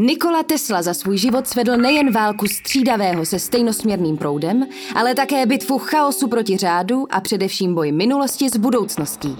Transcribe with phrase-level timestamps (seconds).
[0.00, 5.78] Nikola Tesla za svůj život svedl nejen válku střídavého se stejnosměrným proudem, ale také bitvu
[5.78, 9.36] chaosu proti řádu a především boj minulosti s budoucností.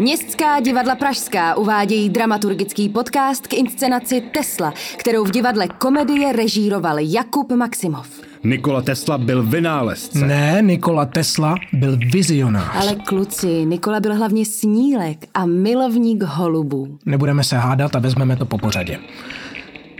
[0.00, 7.52] Městská divadla Pražská uvádějí dramaturgický podcast k inscenaci Tesla, kterou v divadle komedie režíroval Jakub
[7.52, 8.08] Maximov.
[8.44, 10.26] Nikola Tesla byl vynálezce.
[10.26, 12.72] Ne, Nikola Tesla byl vizionář.
[12.74, 16.98] Ale kluci, Nikola byl hlavně snílek a milovník holubů.
[17.06, 18.98] Nebudeme se hádat a vezmeme to po pořadě.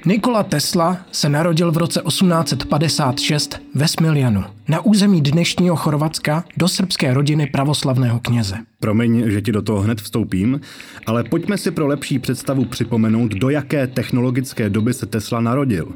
[0.09, 7.14] Nikola Tesla se narodil v roce 1856 ve Smiljanu, na území dnešního Chorvatska, do srbské
[7.14, 8.56] rodiny pravoslavného kněze.
[8.80, 10.61] Promiň, že ti do toho hned vstoupím,
[11.06, 15.88] ale pojďme si pro lepší představu připomenout, do jaké technologické doby se Tesla narodil.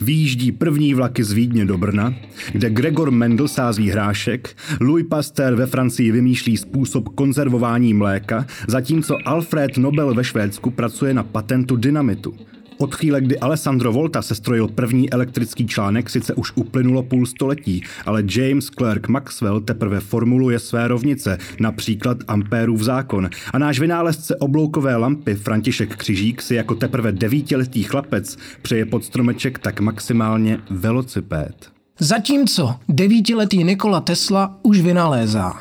[0.00, 2.14] Výjíždí první vlaky z Vídně do Brna,
[2.52, 9.76] kde Gregor Mendel sází hrášek, Louis Pasteur ve Francii vymýšlí způsob konzervování mléka, zatímco Alfred
[9.76, 12.34] Nobel ve Švédsku pracuje na patentu dynamitu.
[12.80, 18.22] Od chvíle, kdy Alessandro Volta sestrojil první elektrický článek, sice už uplynulo půl století, ale
[18.36, 23.30] James Clerk Maxwell teprve formuluje své rovnice, například ampérův zákon.
[23.52, 29.58] A náš vynálezce obloukové lampy František Křižík si jako teprve devítiletý chlapec přeje pod stromeček
[29.58, 31.70] tak maximálně velocipéd.
[31.98, 35.52] Zatímco devítiletý Nikola Tesla už vynalézá.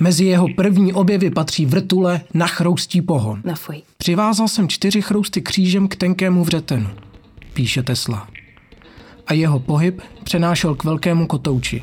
[0.00, 3.40] Mezi jeho první objevy patří vrtule na chroustí pohon.
[3.44, 3.82] Na fuj.
[4.06, 6.90] Přivázal jsem čtyři chrousty křížem k tenkému vřetenu,
[7.54, 8.28] píše Tesla.
[9.26, 11.82] A jeho pohyb přenášel k velkému kotouči.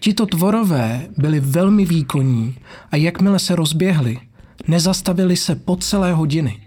[0.00, 2.56] Tito tvorové byli velmi výkonní
[2.90, 4.18] a jakmile se rozběhli,
[4.68, 6.62] nezastavili se po celé hodiny.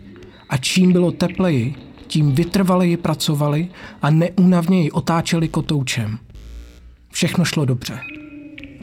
[0.49, 1.75] A čím bylo tepleji,
[2.07, 3.69] tím vytrvaleji pracovali
[4.01, 6.19] a neúnavněji otáčeli kotoučem.
[7.11, 7.99] Všechno šlo dobře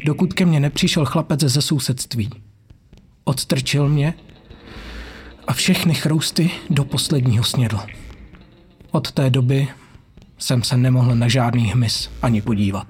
[0.05, 2.31] dokud ke mně nepřišel chlapec ze sousedství.
[3.25, 4.15] Odstrčil mě
[5.47, 7.81] a všechny chrousty do posledního snědl.
[8.91, 9.69] Od té doby
[10.39, 12.87] jsem se nemohl na žádný hmyz ani podívat.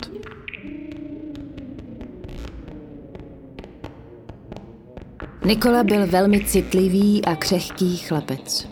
[5.45, 8.69] Nikola byl velmi citlivý a křehký chlapec.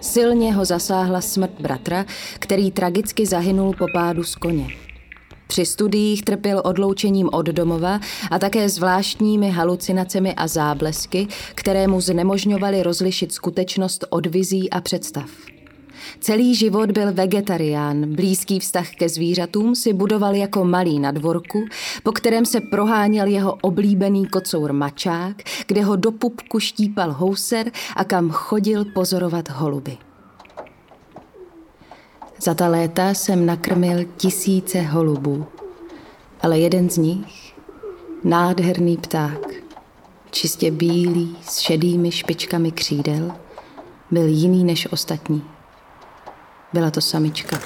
[0.00, 2.04] Silně ho zasáhla smrt bratra,
[2.38, 4.66] který tragicky zahynul po pádu z koně.
[5.52, 12.82] Při studiích trpěl odloučením od domova a také zvláštními halucinacemi a záblesky, které mu znemožňovaly
[12.82, 15.30] rozlišit skutečnost od vizí a představ.
[16.20, 21.64] Celý život byl vegetarián, blízký vztah ke zvířatům si budoval jako malý na dvorku,
[22.02, 25.36] po kterém se proháněl jeho oblíbený kocour mačák,
[25.66, 29.98] kde ho do pupku štípal houser a kam chodil pozorovat holuby.
[32.44, 35.46] Za ta léta jsem nakrmil tisíce holubů,
[36.40, 37.54] ale jeden z nich,
[38.24, 39.48] nádherný pták,
[40.30, 43.32] čistě bílý s šedými špičkami křídel,
[44.10, 45.44] byl jiný než ostatní.
[46.72, 47.58] Byla to samička.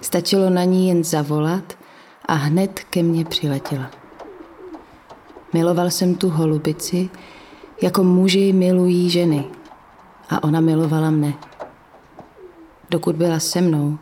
[0.00, 1.78] Stačilo na ní jen zavolat
[2.26, 3.90] a hned ke mně přiletěla.
[5.52, 7.08] Miloval jsem tu holubici,
[7.82, 9.44] jako muži milují ženy.
[10.30, 11.57] A ona milovala mne.
[12.90, 13.98] Dokud byla se mnou,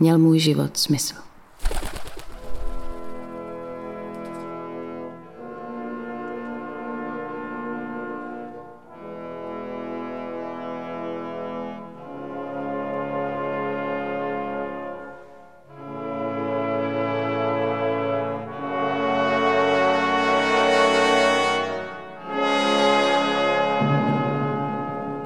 [0.00, 1.14] měl můj život smysl.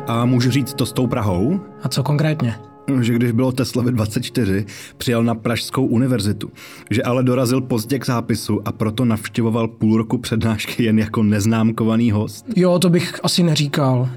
[0.07, 1.61] A můžu říct to s tou Prahou?
[1.83, 2.59] A co konkrétně?
[3.01, 4.67] Že když bylo Teslavi 24,
[4.97, 6.51] přijel na Pražskou univerzitu,
[6.91, 12.11] že ale dorazil pozdě k zápisu a proto navštěvoval půl roku přednášky jen jako neznámkovaný
[12.11, 12.47] host.
[12.57, 14.09] Jo, to bych asi neříkal.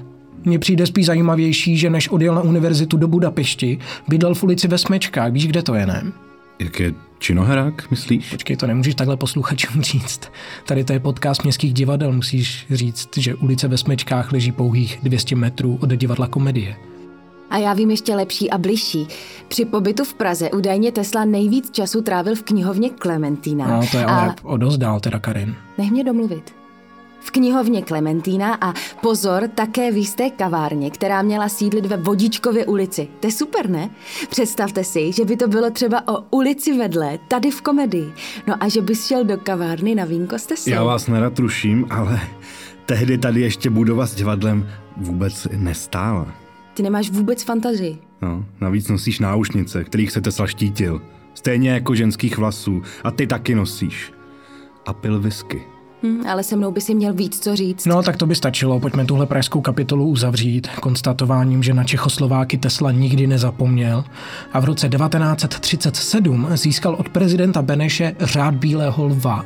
[0.44, 3.78] Mně přijde spíš zajímavější, že než odjel na univerzitu do Budapešti,
[4.08, 5.32] bydlel v ulici ve Smečkách.
[5.32, 6.12] Víš, kde to je, ne?
[6.58, 8.30] Jak je činoherák, myslíš?
[8.30, 10.20] Počkej, to nemůžeš takhle posluchačům říct.
[10.66, 15.36] Tady to je podcast městských divadel, musíš říct, že ulice ve Smečkách leží pouhých 200
[15.36, 16.76] metrů od divadla komedie.
[17.52, 19.08] A já vím ještě lepší a bližší.
[19.48, 23.66] Při pobytu v Praze údajně Tesla nejvíc času trávil v knihovně Klementína.
[23.66, 24.20] No, to je a...
[24.20, 25.54] ale o dost dál teda, Karin.
[25.78, 26.54] Nech mě domluvit.
[27.20, 33.08] V knihovně Klementína a pozor také v jisté kavárně, která měla sídlit ve Vodičkově ulici.
[33.20, 33.90] To je super, ne?
[34.30, 38.12] Představte si, že by to bylo třeba o ulici vedle, tady v komedii.
[38.46, 40.72] No a že bys šel do kavárny na vínko s Teslou.
[40.72, 42.20] Já vás nerad ruším, ale
[42.86, 46.41] tehdy tady ještě budova s divadlem vůbec nestála.
[46.74, 47.98] Ty nemáš vůbec fantazii.
[48.22, 51.02] No, navíc nosíš náušnice, kterých se Tesla štítil.
[51.34, 52.82] Stejně jako ženských vlasů.
[53.04, 54.12] A ty taky nosíš.
[54.86, 55.62] A pil whisky.
[56.02, 57.86] Hm, ale se mnou by si měl víc co říct.
[57.86, 58.80] No, tak to by stačilo.
[58.80, 64.04] Pojďme tuhle pražskou kapitolu uzavřít konstatováním, že na Čechoslováky Tesla nikdy nezapomněl
[64.52, 69.44] a v roce 1937 získal od prezidenta Beneše řád Bílého lva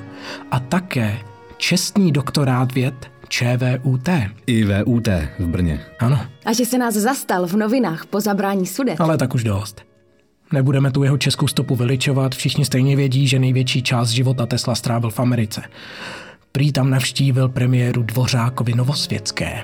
[0.50, 1.18] a také
[1.56, 4.08] čestný doktorát věd ČVUT.
[4.46, 5.08] I VUT
[5.38, 5.80] v Brně.
[5.98, 6.20] Ano.
[6.44, 9.00] A že se nás zastal v novinách po zabrání sudet.
[9.00, 9.82] Ale tak už dost.
[10.52, 15.10] Nebudeme tu jeho českou stopu veličovat, všichni stejně vědí, že největší část života Tesla strávil
[15.10, 15.62] v Americe.
[16.52, 19.62] Prý tam navštívil premiéru Dvořákovi Novosvětské.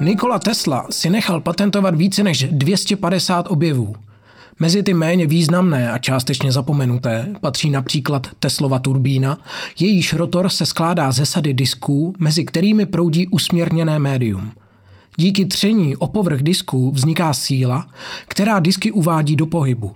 [0.00, 3.94] Nikola Tesla si nechal patentovat více než 250 objevů.
[4.58, 9.38] Mezi ty méně významné a částečně zapomenuté patří například Teslova turbína,
[9.80, 14.52] jejíž rotor se skládá ze sady disků, mezi kterými proudí usměrněné médium.
[15.16, 17.86] Díky tření o povrch disků vzniká síla,
[18.28, 19.92] která disky uvádí do pohybu.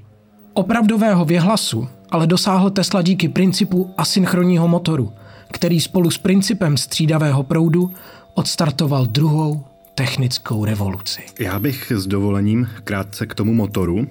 [0.55, 5.13] Opravdového věhlasu ale dosáhl Tesla díky principu asynchronního motoru,
[5.51, 7.93] který spolu s principem střídavého proudu
[8.35, 11.23] odstartoval druhou technickou revoluci.
[11.41, 14.07] Já bych s dovolením krátce k tomu motoru.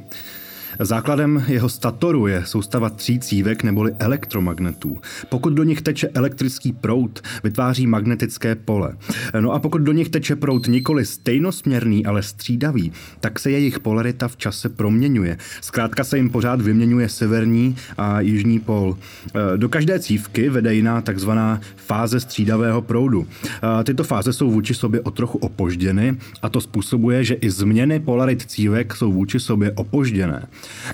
[0.81, 4.97] Základem jeho statoru je soustava tří cívek neboli elektromagnetů.
[5.29, 8.93] Pokud do nich teče elektrický proud, vytváří magnetické pole.
[9.39, 14.27] No a pokud do nich teče proud nikoli stejnosměrný, ale střídavý, tak se jejich polarita
[14.27, 15.37] v čase proměňuje.
[15.61, 18.97] Zkrátka se jim pořád vyměňuje severní a jižní pol.
[19.57, 23.27] Do každé cívky vede jiná takzvaná fáze střídavého proudu.
[23.83, 28.41] Tyto fáze jsou vůči sobě o trochu opožděny a to způsobuje, že i změny polarit
[28.41, 30.47] cívek jsou vůči sobě opožděné.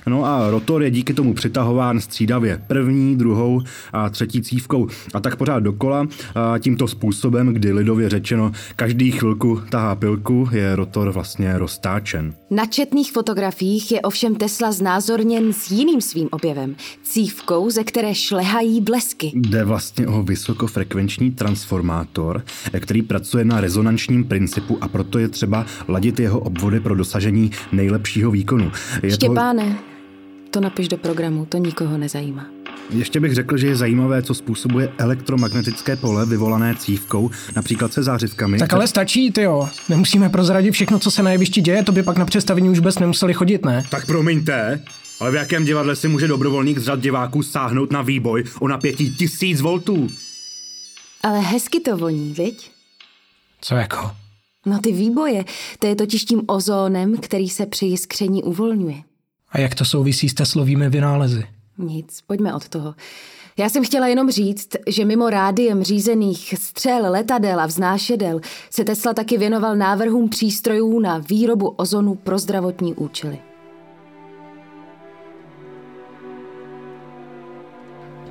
[0.08, 3.62] No a rotor je díky tomu přitahován střídavě první, druhou
[3.94, 6.08] a třetí cívkou a tak pořád dokola.
[6.36, 12.34] A tímto způsobem, kdy lidově řečeno každý chvilku tahá pilku, je rotor vlastně roztáčen.
[12.52, 18.82] Na četných fotografiích je ovšem Tesla znázorněn s jiným svým objevem, cívkou, ze které šlehají
[18.82, 19.32] blesky.
[19.36, 22.44] Jde vlastně o vysokofrekvenční transformátor,
[22.80, 28.32] který pracuje na rezonančním principu a proto je třeba ladit jeho obvody pro dosažení nejlepšího
[28.32, 28.72] výkonu.
[29.04, 29.80] Je Štěpán, ne,
[30.52, 32.46] to napiš do programu, to nikoho nezajímá.
[32.90, 38.58] Ještě bych řekl, že je zajímavé, co způsobuje elektromagnetické pole vyvolané cívkou, například se zářivkami.
[38.58, 39.69] Tak ale stačí, ty jo.
[39.90, 43.00] Nemusíme prozradit všechno, co se na jevišti děje, to by pak na představení už bez
[43.00, 43.84] nemuseli chodit, ne?
[43.90, 44.84] Tak promiňte,
[45.19, 49.16] ale v jakém divadle si může dobrovolník z řad diváků sáhnout na výboj o napětí
[49.16, 50.10] tisíc voltů?
[51.24, 52.72] Ale hezky to voní, viď?
[53.62, 54.12] Co jako?
[54.66, 55.46] No ty výboje,
[55.80, 59.06] to je totiž tím ozónem, který se při jiskření uvolňuje.
[59.52, 61.44] A jak to souvisí s Teslovými vynálezy?
[61.78, 62.96] Nic, pojďme od toho.
[63.60, 68.40] Já jsem chtěla jenom říct, že mimo rádiem řízených střel, letadel a vznášedel
[68.70, 73.40] se Tesla taky věnoval návrhům přístrojů na výrobu ozonu pro zdravotní účely.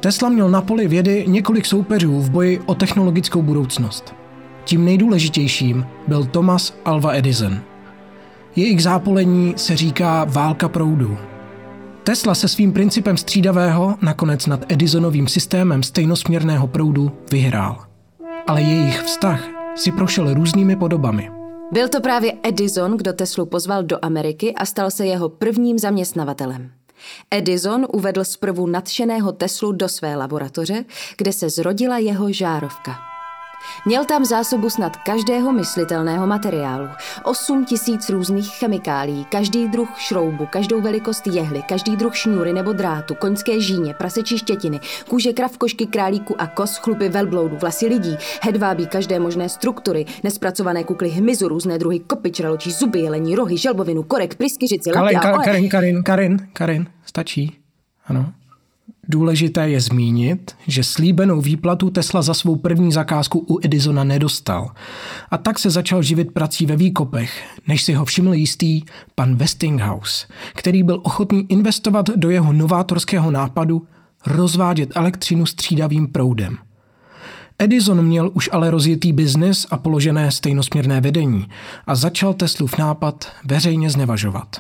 [0.01, 4.15] Tesla měl na poli vědy několik soupeřů v boji o technologickou budoucnost.
[4.65, 7.61] Tím nejdůležitějším byl Thomas Alva Edison–
[8.57, 11.19] jejich zápolení se říká válka proudů.
[12.05, 17.85] Tesla se svým principem střídavého nakonec nad Edisonovým systémem stejnosměrného proudu vyhrál.
[18.47, 21.31] Ale jejich vztah si prošel různými podobami.
[21.73, 26.71] Byl to právě Edison, kdo Teslu pozval do Ameriky a stal se jeho prvním zaměstnavatelem.
[27.31, 30.85] Edison uvedl zprvu nadšeného Teslu do své laboratoře,
[31.19, 33.16] kde se zrodila jeho žárovka.
[33.87, 36.89] Měl tam zásobu snad každého myslitelného materiálu.
[37.23, 43.15] 8 tisíc různých chemikálí, každý druh šroubu, každou velikost jehly, každý druh šňůry nebo drátu,
[43.15, 48.87] koňské žíně, prasečí štětiny, kůže krav, košky, králíku a kos, chlupy velbloudu, vlasy lidí, hedvábí
[48.87, 54.35] každé možné struktury, nespracované kukly hmyzu, různé druhy kopič, raločí zuby, jelení, rohy, želbovinu, korek,
[54.35, 57.59] pryskyřici, Karin, Karin, Karin, Karin, Karin, stačí.
[58.07, 58.33] Ano.
[59.09, 64.71] Důležité je zmínit, že slíbenou výplatu Tesla za svou první zakázku u Edisona nedostal.
[65.31, 68.83] A tak se začal živit prací ve výkopech, než si ho všiml jistý
[69.15, 73.83] pan Westinghouse, který byl ochotný investovat do jeho novátorského nápadu
[74.27, 76.57] rozvádět elektřinu střídavým proudem.
[77.59, 81.49] Edison měl už ale rozjetý biznis a položené stejnosměrné vedení
[81.87, 84.57] a začal Teslův nápad veřejně znevažovat.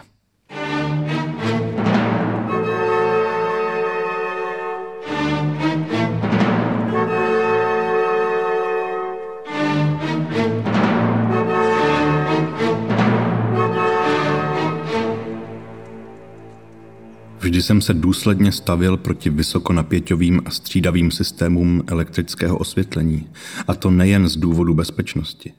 [17.66, 23.28] Jsem se důsledně stavil proti vysokonapěťovým a střídavým systémům elektrického osvětlení,
[23.68, 25.52] a to nejen z důvodu bezpečnosti.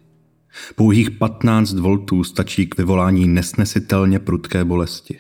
[0.76, 5.20] Pouhých 15 voltů stačí k vyvolání nesnesitelně prudké bolesti.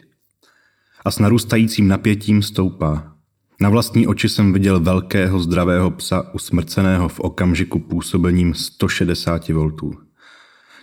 [1.06, 3.14] A s narůstajícím napětím stoupá.
[3.62, 9.94] Na vlastní oči jsem viděl velkého zdravého psa usmrceného v okamžiku působením 160 voltů.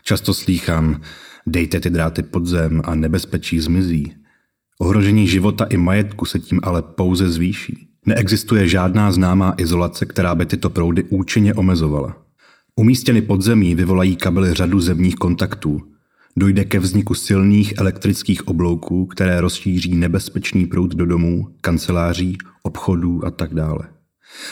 [0.02, 1.00] Často slýchám,
[1.46, 4.23] dejte ty dráty pod zem a nebezpečí zmizí.
[4.78, 7.88] Ohrožení života i majetku se tím ale pouze zvýší.
[8.06, 12.16] Neexistuje žádná známá izolace, která by tyto proudy účinně omezovala.
[12.76, 15.80] Umístěny podzemí vyvolají kabely řadu zemních kontaktů.
[16.36, 23.30] Dojde ke vzniku silných elektrických oblouků, které rozšíří nebezpečný proud do domů, kanceláří, obchodů a
[23.30, 23.88] tak dále.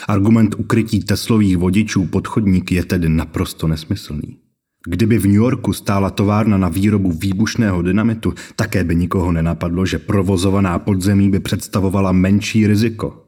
[0.07, 4.37] Argument ukrytí Teslových vodičů pod chodník je tedy naprosto nesmyslný.
[4.87, 9.99] Kdyby v New Yorku stála továrna na výrobu výbušného dynamitu, také by nikoho nenapadlo, že
[9.99, 13.23] provozovaná podzemí by představovala menší riziko.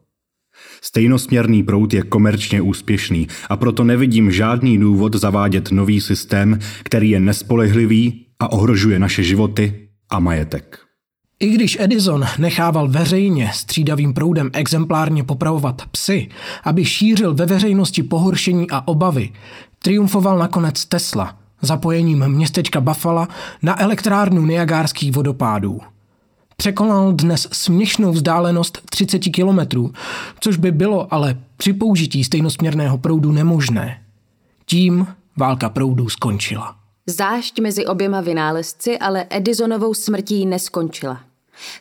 [0.82, 7.20] Stejnosměrný proud je komerčně úspěšný a proto nevidím žádný důvod zavádět nový systém, který je
[7.20, 10.80] nespolehlivý a ohrožuje naše životy a majetek.
[11.40, 16.28] I když Edison nechával veřejně střídavým proudem exemplárně popravovat psy,
[16.64, 19.30] aby šířil ve veřejnosti pohoršení a obavy,
[19.84, 23.28] triumfoval nakonec Tesla zapojením městečka Buffalo
[23.62, 25.80] na elektrárnu Niagárských vodopádů–
[26.58, 29.92] Překonal dnes směšnou vzdálenost 30 kilometrů,
[30.40, 34.02] což by bylo ale při použití stejnosměrného proudu nemožné.
[34.66, 35.08] Tím
[35.38, 36.76] válka proudů skončila.
[37.08, 41.20] Zášť mezi oběma vynálezci ale Edisonovou smrtí neskončila.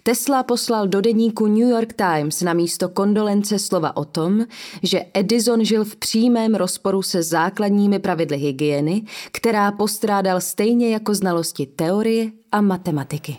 [0.03, 4.47] Tesla poslal do deníku New York Times na místo kondolence slova o tom,
[4.83, 9.03] že Edison žil v přímém rozporu se základními pravidly hygieny,
[9.33, 13.39] která postrádal stejně jako znalosti teorie a matematiky.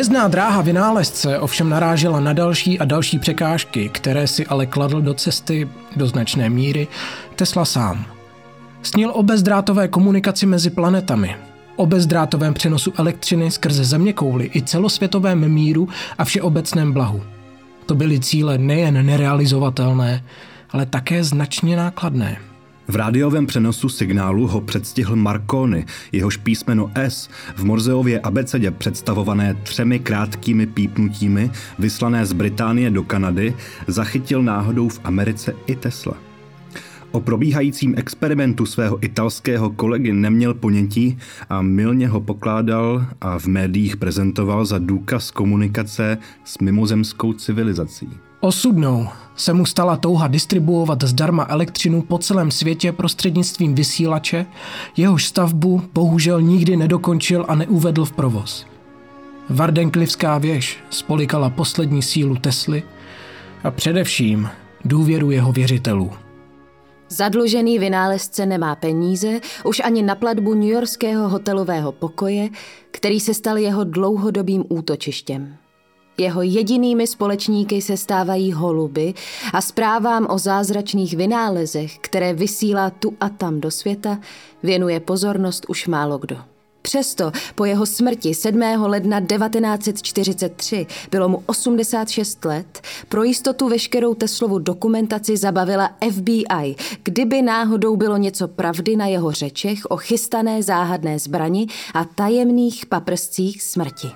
[0.00, 5.14] Hvězdná dráha vynálezce ovšem narážela na další a další překážky, které si ale kladl do
[5.14, 6.88] cesty do značné míry
[7.36, 8.06] Tesla sám.
[8.82, 11.36] Snil o bezdrátové komunikaci mezi planetami,
[11.76, 15.88] o bezdrátovém přenosu elektřiny skrze zeměkouly i celosvětovém míru
[16.18, 17.22] a všeobecném blahu.
[17.86, 20.24] To byly cíle nejen nerealizovatelné,
[20.70, 22.49] ale také značně nákladné.
[22.90, 29.98] V rádiovém přenosu signálu ho předstihl Marconi, jehož písmeno S v Morzeově abecedě představované třemi
[29.98, 33.54] krátkými pípnutími, vyslané z Británie do Kanady,
[33.86, 36.14] zachytil náhodou v Americe i Tesla.
[37.12, 41.18] O probíhajícím experimentu svého italského kolegy neměl ponětí
[41.48, 48.08] a milně ho pokládal a v médiích prezentoval za důkaz komunikace s mimozemskou civilizací.
[48.40, 49.08] Osudnou
[49.40, 54.46] se mu stala touha distribuovat zdarma elektřinu po celém světě prostřednictvím vysílače,
[54.96, 58.66] jehož stavbu bohužel nikdy nedokončil a neuvedl v provoz.
[59.50, 62.82] Vardenklivská věž spolikala poslední sílu Tesly
[63.64, 64.48] a především
[64.84, 66.10] důvěru jeho věřitelů.
[67.08, 72.48] Zadlužený vynálezce nemá peníze už ani na platbu newyorského hotelového pokoje,
[72.90, 75.56] který se stal jeho dlouhodobým útočištěm.
[76.18, 79.14] Jeho jedinými společníky se stávají holuby
[79.52, 84.18] a zprávám o zázračných vynálezech, které vysílá tu a tam do světa,
[84.62, 86.36] věnuje pozornost už málo kdo.
[86.82, 88.60] Přesto po jeho smrti 7.
[88.62, 97.96] ledna 1943 bylo mu 86 let, pro jistotu veškerou Teslovu dokumentaci zabavila FBI, kdyby náhodou
[97.96, 104.08] bylo něco pravdy na jeho řečech o chystané záhadné zbrani a tajemných paprscích smrti.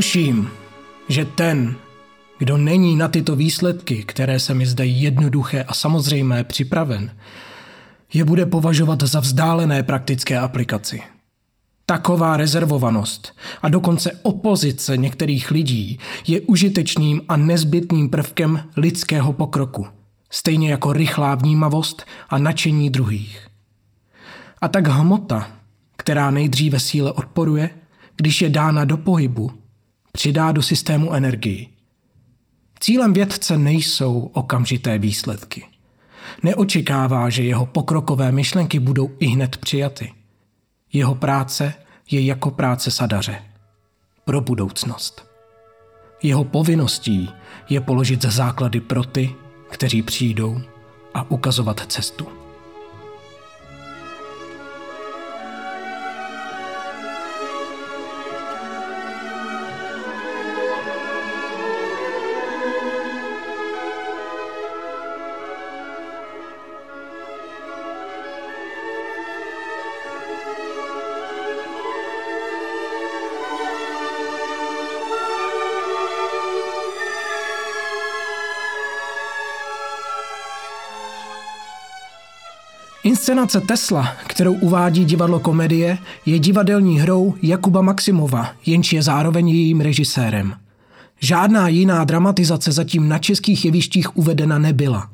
[0.00, 0.50] Tuším,
[1.08, 1.76] že ten,
[2.38, 7.10] kdo není na tyto výsledky, které se mi zdají jednoduché a samozřejmé, připraven,
[8.12, 11.02] je bude považovat za vzdálené praktické aplikaci.
[11.86, 19.86] Taková rezervovanost a dokonce opozice některých lidí je užitečným a nezbytným prvkem lidského pokroku,
[20.30, 23.48] stejně jako rychlá vnímavost a nadšení druhých.
[24.60, 25.50] A tak hmota,
[25.96, 27.70] která nejdříve síle odporuje,
[28.16, 29.60] když je dána do pohybu,
[30.12, 31.68] přidá do systému energii.
[32.80, 35.66] Cílem vědce nejsou okamžité výsledky.
[36.42, 40.12] Neočekává, že jeho pokrokové myšlenky budou i hned přijaty.
[40.92, 41.74] Jeho práce
[42.10, 43.42] je jako práce sadaře.
[44.24, 45.26] Pro budoucnost.
[46.22, 47.30] Jeho povinností
[47.68, 49.34] je položit za základy pro ty,
[49.70, 50.60] kteří přijdou
[51.14, 52.39] a ukazovat cestu.
[83.10, 89.80] Inscenace Tesla, kterou uvádí divadlo komedie, je divadelní hrou Jakuba Maximova, jenž je zároveň jejím
[89.80, 90.54] režisérem.
[91.20, 95.10] Žádná jiná dramatizace zatím na českých jevištích uvedena nebyla.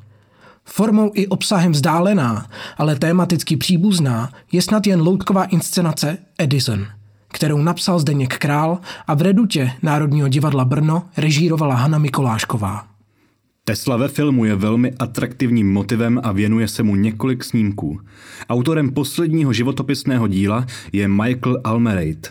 [0.65, 2.45] Formou i obsahem vzdálená,
[2.77, 6.87] ale tematicky příbuzná, je snad jen loutková inscenace Edison,
[7.27, 12.96] kterou napsal Zdeněk Král a v redutě Národního divadla Brno režírovala Hanna Mikolášková.
[13.67, 17.99] Tesla ve filmu je velmi atraktivním motivem a věnuje se mu několik snímků.
[18.49, 22.29] Autorem posledního životopisného díla je Michael Almerate.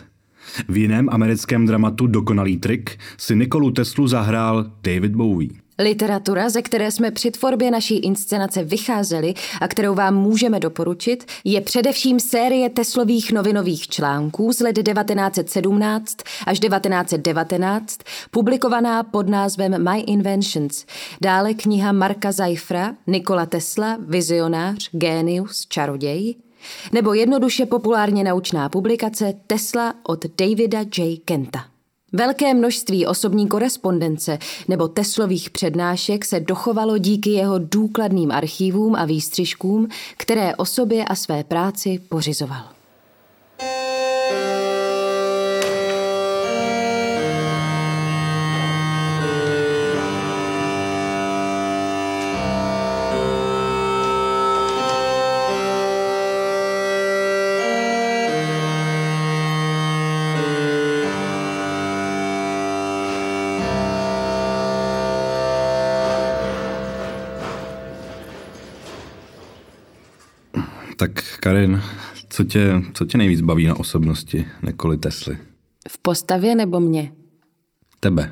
[0.67, 5.66] V jiném americkém dramatu Dokonalý trik si Nikolu Teslu zahrál David Bowie.
[5.79, 11.61] Literatura, ze které jsme při tvorbě naší inscenace vycházeli a kterou vám můžeme doporučit, je
[11.61, 16.17] především série Teslových novinových článků z let 1917
[16.47, 17.99] až 1919,
[18.31, 20.85] publikovaná pod názvem My Inventions.
[21.21, 26.35] Dále kniha Marka Zajfra, Nikola Tesla, vizionář, génius, čaroděj,
[26.91, 31.17] nebo jednoduše populárně naučná publikace Tesla od Davida J.
[31.25, 31.76] Kenta.
[32.13, 39.87] Velké množství osobní korespondence nebo Teslových přednášek se dochovalo díky jeho důkladným archívům a výstřižkům,
[40.17, 42.76] které o sobě a své práci pořizoval.
[71.47, 71.81] Karin,
[72.29, 75.37] co tě, co tě nejvíc baví na osobnosti Nikoli Tesly?
[75.89, 77.11] V postavě nebo mě?
[77.99, 78.31] Tebe.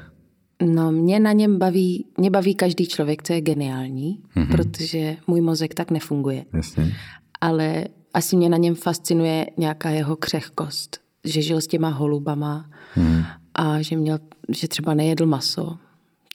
[0.65, 4.51] No, mě na něm baví, mě baví každý člověk, co je geniální, mm-hmm.
[4.51, 6.45] protože můj mozek tak nefunguje.
[6.54, 6.95] Jasně.
[7.41, 13.23] Ale asi mě na něm fascinuje nějaká jeho křehkost, že žil s těma holubama mm.
[13.54, 15.78] a že, měl, že třeba nejedl maso,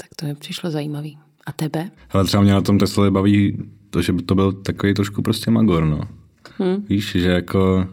[0.01, 1.19] tak to mi přišlo zajímavý.
[1.47, 1.91] A tebe?
[2.11, 3.59] Ale třeba mě na tom Tesla baví
[3.91, 6.20] to, že by to byl takový trošku prostě magor, no.
[6.59, 6.85] Hmm.
[6.89, 7.87] Víš, že jako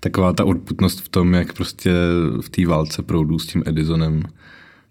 [0.00, 1.92] taková ta odputnost v tom, jak prostě
[2.40, 4.22] v té válce proudů s tím Edisonem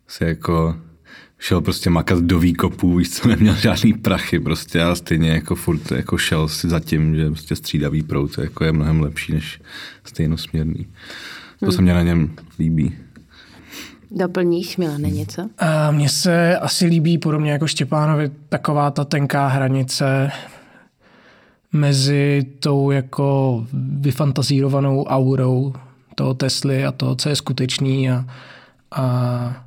[0.08, 0.76] si jako
[1.40, 5.92] šel prostě makat do výkopů, víš co, neměl žádný prachy prostě a stejně jako furt
[5.92, 9.62] jako šel si za tím, že prostě střídavý proud jako je mnohem lepší než
[10.04, 10.88] stejnosměrný.
[11.60, 11.72] To hmm.
[11.72, 12.96] se mě na něm líbí.
[14.12, 15.50] Doplníš, Milane, něco?
[15.92, 20.32] Mně se asi líbí podobně jako Štěpánovi taková ta tenká hranice
[21.74, 23.66] mezi tou jako
[24.00, 25.74] vyfantazírovanou aurou
[26.16, 28.26] toho Tesly a toho, co je skutečný a,
[28.92, 29.66] a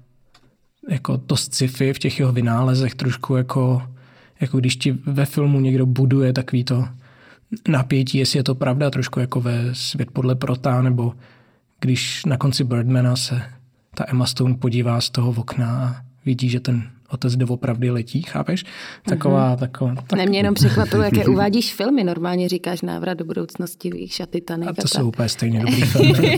[0.91, 3.83] jako to sci-fi v těch jeho vynálezech trošku jako,
[4.41, 6.89] jako když ti ve filmu někdo buduje takový to
[7.69, 11.15] napětí, jestli je to pravda, trošku jako ve Svět podle Prota, nebo
[11.81, 13.43] když na konci Birdmana se
[13.95, 18.65] ta Emma Stone podívá z toho okna a vidí, že ten otec doopravdy letí, chápeš?
[19.09, 19.59] Taková, mm-hmm.
[19.59, 19.95] taková.
[19.95, 20.19] Tak...
[20.19, 22.05] Ne, mě jenom překvapilo, jaké uvádíš filmy.
[22.05, 24.69] Normálně říkáš návrat do budoucnosti, víš, a Titanic.
[24.69, 26.37] A to a jsou úplně stejně dobrý filmy.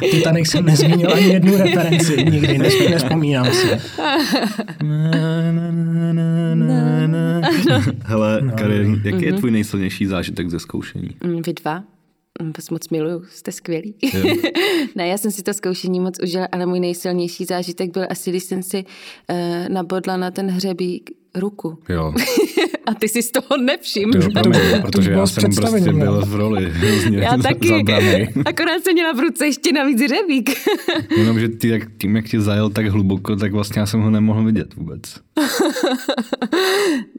[0.10, 2.58] Titanic jsem nezmínil ani jednu referenci, nikdy
[2.90, 3.68] nespomínám si.
[8.04, 8.52] Hele, no.
[8.52, 9.38] Karin, jaký je mhm.
[9.38, 11.10] tvůj nejsilnější zážitek ze zkoušení?
[11.24, 11.97] Mm, vy dva.
[12.42, 13.94] Mm, vás moc miluju, jste skvělí.
[14.94, 18.44] ne, já jsem si to zkoušení moc užila, ale můj nejsilnější zážitek byl asi, když
[18.44, 21.78] jsem si uh, nabodla na ten hřebík ruku.
[21.88, 22.14] Jo.
[22.86, 24.10] A ty si z toho nevšim.
[24.14, 27.68] Jo, to- promiň, to protože já jsem prostě představení, byl v roli hrozně Já taky.
[27.68, 28.28] zabraný.
[28.46, 30.50] Akorát jsem měla v ruce ještě navíc řebík.
[31.16, 34.44] Jenomže ty, jak, tím, jak tě zajel tak hluboko, tak vlastně já jsem ho nemohl
[34.44, 35.00] vidět vůbec.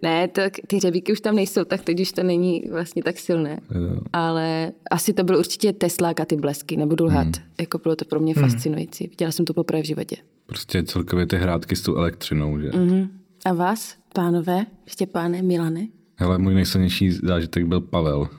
[0.01, 3.59] ne, tak ty řebíky už tam nejsou, tak teď už to není vlastně tak silné.
[3.75, 3.99] Jo.
[4.13, 7.27] Ale asi to byl určitě Teslák a ty blesky, nebudu lhat.
[7.59, 9.07] Jako bylo to pro mě fascinující.
[9.07, 10.15] Viděla jsem to poprvé v životě.
[10.45, 12.69] Prostě celkově ty hrátky s tou elektřinou, že?
[12.75, 13.09] Mhm.
[13.45, 15.87] A vás, pánové, Štěpáne, Milane?
[16.15, 18.29] Hele, můj nejsilnější zážitek byl Pavel,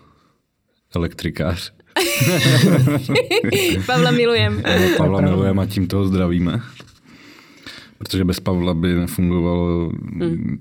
[0.97, 1.73] elektrikář.
[3.87, 4.63] Pavla milujem.
[4.97, 6.61] Pavla milujeme a tím toho zdravíme.
[7.99, 9.93] Protože bez Pavla by nefungovalo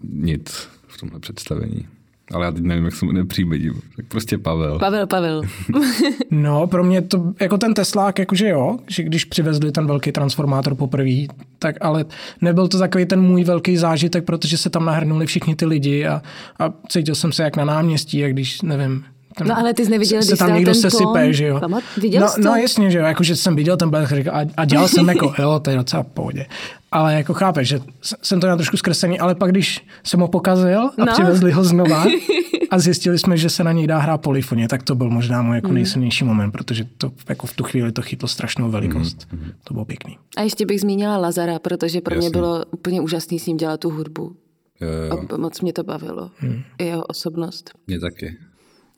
[0.04, 1.88] nic v tomhle představení.
[2.34, 3.62] Ale já teď nevím, jak se jmenuje příběh.
[3.96, 4.80] Tak prostě Pavel.
[4.80, 5.42] Pavel, Pavel.
[6.32, 10.76] No, pro mě to, jako ten Teslák, jakože jo, že když přivezli ten velký transformátor
[10.76, 11.26] poprvé,
[11.60, 12.06] tak ale
[12.42, 16.22] nebyl to takový ten můj velký zážitek, protože se tam nahrnuli všichni ty lidi a,
[16.60, 19.04] a cítil jsem se jak na náměstí, jak když, nevím,
[19.38, 21.60] ten, No ale ty jsi neviděl, se když tam někdo ten se sype, že jo.
[21.60, 22.48] Pamat, viděl no, jsi to?
[22.50, 25.60] no jasně, že jo, jakože jsem viděl ten blesk a, a dělal jsem jako, jo,
[25.60, 26.46] to je docela v pohodě.
[26.92, 27.80] Ale jako chápeš, že
[28.24, 31.14] jsem to měl trošku zkreslený, ale pak když jsem ho pokazil a No.
[31.14, 32.06] přivezli ho znova
[32.72, 35.56] a zjistili jsme, že se na něj dá hrát polifonie, tak to byl možná můj
[35.56, 39.28] jako nejsilnější moment, protože to jako v tu chvíli to chytlo strašnou velikost.
[39.32, 40.18] Mm, To bylo pěkný.
[40.38, 42.40] A ještě bych zmínila Lazara, protože pro mě Jasně.
[42.40, 44.36] bylo úplně úžasný s ním dělat tu hudbu.
[44.82, 46.30] Jo, jo, A moc mě to bavilo.
[46.38, 46.62] Hmm.
[46.78, 47.72] I jeho osobnost.
[47.88, 48.38] mě taky.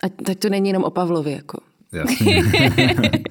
[0.04, 1.32] A teď to není jenom o Pavlovi.
[1.32, 1.60] Jako.
[1.92, 2.44] Jasně.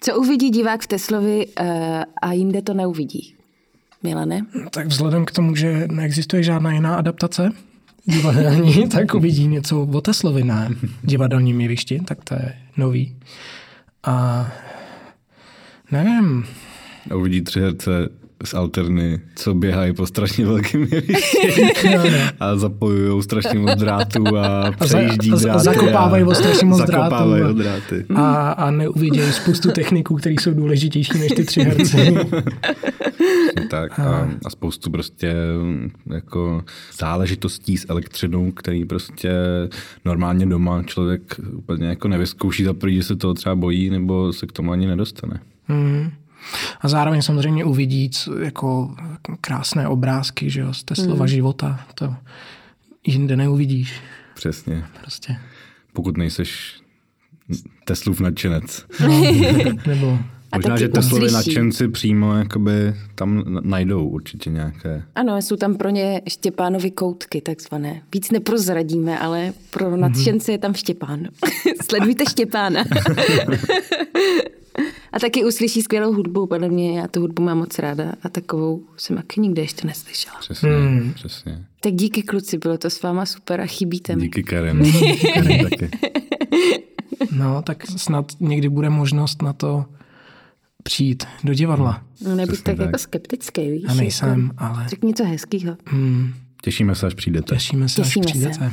[0.00, 1.66] Co uvidí divák v Teslovi uh,
[2.22, 3.34] a jinde to neuvidí?
[4.02, 4.46] Milane?
[4.70, 7.52] Tak vzhledem k tomu, že neexistuje žádná jiná adaptace
[8.04, 10.68] divadelní, tak uvidí něco o Teslovi na
[11.02, 13.16] divadelním jevišti, tak to je nový.
[14.04, 14.46] A
[15.92, 16.44] nevím,
[17.10, 17.90] A uvidí tři herce
[18.44, 21.38] z alterny, co běhají po strašně velkým jevišti
[22.40, 25.64] a zapojují strašně moc drátů a přejíždí a za- dráty.
[25.64, 28.04] zakopávají o strašně moc drátů a- dráty.
[28.14, 32.14] a, a neuvidějí spoustu techniků, které jsou důležitější než ty tři herci.
[33.70, 36.64] Tak a, a spoustu prostě mm, jako
[36.98, 39.30] záležitostí s elektřinou, který prostě
[40.04, 44.46] normálně doma člověk úplně jako nevyzkouší za první, že se toho třeba bojí, nebo se
[44.46, 45.40] k tomu ani nedostane.
[45.68, 46.10] Hmm.
[46.80, 48.10] A zároveň samozřejmě uvidí
[48.42, 48.94] jako
[49.40, 51.80] krásné obrázky že jo, z Teslova života.
[51.94, 52.14] To
[53.06, 54.00] jinde neuvidíš.
[54.34, 54.84] Přesně.
[55.00, 55.36] Prostě.
[55.92, 56.80] Pokud nejseš
[57.84, 58.86] Teslův nadšenec.
[59.00, 59.08] No,
[59.86, 60.18] nebo
[60.52, 61.34] A Možná, že Teslovi uslyší.
[61.34, 65.02] nadšenci přímo jakoby tam najdou určitě nějaké.
[65.14, 68.02] Ano, jsou tam pro ně Štěpánovi koutky takzvané.
[68.14, 71.28] Víc neprozradíme, ale pro nadšence je tam Štěpán.
[71.90, 72.84] Sledujte Štěpána.
[75.12, 78.82] A taky uslyší skvělou hudbu, podle mě já tu hudbu mám moc ráda a takovou
[78.96, 80.36] jsem taky nikdy ještě neslyšela.
[80.40, 81.12] Přesně, Hmm.
[81.14, 81.64] přesně.
[81.80, 84.22] Tak díky kluci, bylo to s váma super a chybíte mi.
[84.22, 84.82] Díky Karen.
[85.34, 85.90] Karen taky.
[87.32, 89.84] No, tak snad někdy bude možnost na to
[90.82, 92.02] přijít do divadla.
[92.24, 92.86] No, nebuď tak, tak.
[92.86, 93.84] jako skeptický, víš?
[93.88, 95.76] Já nejsem, Jako, ale řekni něco hezkýho.
[95.86, 97.54] hmm, Těšíme se, až přijdete.
[97.54, 98.72] těšíme se, Těšíme až se.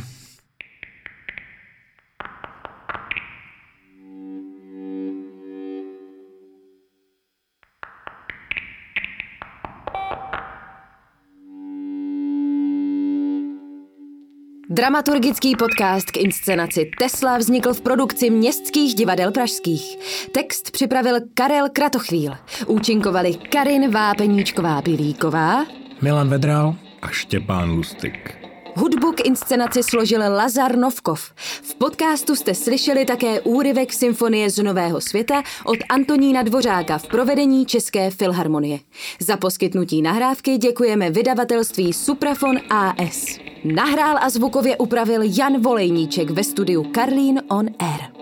[14.77, 19.97] Dramaturgický podcast k inscenaci Tesla vznikl v produkci městských divadel pražských.
[20.31, 22.33] Text připravil Karel Kratochvíl.
[22.67, 25.65] Účinkovali Karin Vápeníčková Pilíková.
[26.01, 28.37] Milan Vedral, A Štěpán Lustig.
[28.77, 31.21] Hudbu k inscenaci složil Lazar Novkov.
[31.61, 37.65] V podcastu jste slyšeli také úryvek Symfonie z Nového světa od Antonína Dvořáka v provedení
[37.65, 38.79] České filharmonie.
[39.19, 43.39] Za poskytnutí nahrávky děkujeme vydavatelství Suprafon AS.
[43.63, 48.16] Nahrál a zvukově upravil Jan Volejníček ve studiu Karlín on Air.